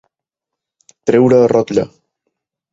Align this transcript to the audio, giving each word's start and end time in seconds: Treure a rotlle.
Treure 1.11 1.41
a 1.43 1.53
rotlle. 1.53 1.87